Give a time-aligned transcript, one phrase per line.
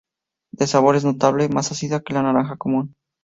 [0.51, 2.95] De sabor es notablemente más ácida que la naranja común.